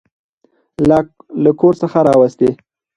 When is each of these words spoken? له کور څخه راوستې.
له 1.43 1.51
کور 1.59 1.73
څخه 1.81 1.99
راوستې. 2.07 2.49